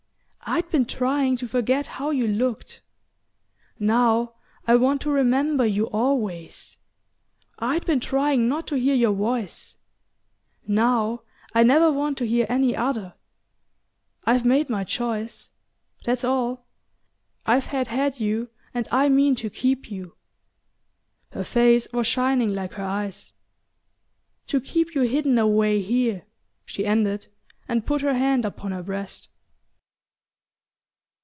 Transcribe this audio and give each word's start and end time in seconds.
I'd 0.43 0.69
been 0.69 0.83
trying 0.83 1.37
to 1.37 1.47
forget 1.47 1.85
how 1.85 2.09
you 2.09 2.27
looked; 2.27 2.81
now 3.79 4.33
I 4.67 4.75
want 4.75 4.99
to 5.01 5.09
remember 5.09 5.65
you 5.65 5.85
always. 5.91 6.77
I'd 7.59 7.85
been 7.85 8.01
trying 8.01 8.49
not 8.49 8.67
to 8.67 8.75
hear 8.75 8.93
your 8.95 9.13
voice; 9.13 9.77
now 10.67 11.21
I 11.53 11.63
never 11.63 11.89
want 11.89 12.17
to 12.17 12.27
hear 12.27 12.45
any 12.49 12.75
other. 12.75 13.13
I've 14.25 14.43
made 14.43 14.69
my 14.69 14.83
choice 14.83 15.51
that's 16.03 16.25
all: 16.25 16.65
I've 17.45 17.67
had 17.67 18.19
you 18.19 18.49
and 18.73 18.89
I 18.91 19.07
mean 19.07 19.35
to 19.35 19.49
keep 19.49 19.89
you." 19.89 20.17
Her 21.31 21.45
face 21.45 21.87
was 21.93 22.07
shining 22.07 22.53
like 22.53 22.73
her 22.73 22.83
eyes. 22.83 23.31
"To 24.47 24.59
keep 24.59 24.95
you 24.95 25.03
hidden 25.03 25.37
away 25.37 25.81
here," 25.81 26.25
she 26.65 26.85
ended, 26.85 27.27
and 27.69 27.85
put 27.85 28.01
her 28.01 28.15
hand 28.15 28.43
upon 28.43 28.73
her 28.73 28.83
breast. 28.83 29.29